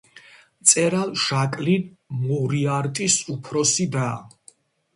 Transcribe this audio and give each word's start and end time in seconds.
მწერალ 0.61 1.11
ჟაკლინ 1.25 1.83
მორიარტის 2.23 3.21
უფროსი 3.37 3.91
და. 3.99 4.11